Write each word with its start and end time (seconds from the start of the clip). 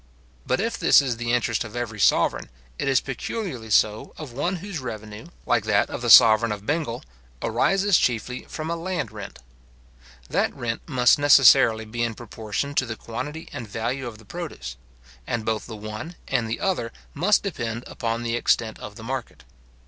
But 0.47 0.59
if 0.59 0.79
this 0.79 0.99
is 0.99 1.17
the 1.17 1.31
interest 1.31 1.63
of 1.63 1.75
every 1.75 1.99
sovereign, 1.99 2.49
it 2.79 2.87
is 2.87 2.99
peculiarly 3.01 3.69
so 3.69 4.13
of 4.17 4.31
one 4.33 4.55
whose 4.55 4.79
revenue, 4.79 5.27
like 5.45 5.63
that 5.65 5.91
of 5.91 6.01
the 6.01 6.09
sovereign 6.09 6.51
of 6.51 6.65
Bengal, 6.65 7.03
arises 7.43 7.99
chiefly 7.99 8.43
from 8.49 8.71
a 8.71 8.75
land 8.75 9.11
rent. 9.11 9.37
That 10.27 10.55
rent 10.55 10.81
must 10.89 11.19
necessarily 11.19 11.85
be 11.85 12.01
in 12.01 12.15
proportion 12.15 12.73
to 12.73 12.87
the 12.87 12.95
quantity 12.95 13.47
and 13.53 13.67
value 13.67 14.07
of 14.07 14.17
the 14.17 14.25
produce; 14.25 14.75
and 15.27 15.45
both 15.45 15.67
the 15.67 15.75
one 15.77 16.15
and 16.27 16.49
the 16.49 16.59
other 16.59 16.91
must 17.13 17.43
depend 17.43 17.83
upon 17.85 18.23
the 18.23 18.35
extent 18.35 18.79
of 18.79 18.95
the 18.95 19.03
market. 19.03 19.43